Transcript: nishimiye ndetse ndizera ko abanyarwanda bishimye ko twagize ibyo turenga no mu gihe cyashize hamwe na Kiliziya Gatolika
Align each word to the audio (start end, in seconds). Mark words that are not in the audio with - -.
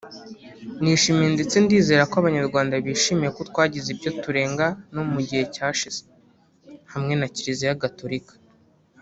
nishimiye 0.81 1.29
ndetse 1.35 1.55
ndizera 1.63 2.03
ko 2.11 2.15
abanyarwanda 2.21 2.73
bishimye 2.85 3.27
ko 3.35 3.41
twagize 3.49 3.87
ibyo 3.95 4.11
turenga 4.21 4.67
no 4.93 5.03
mu 5.11 5.19
gihe 5.27 5.43
cyashize 5.55 6.01
hamwe 6.93 7.13
na 7.19 7.27
Kiliziya 7.35 7.81
Gatolika 7.83 8.33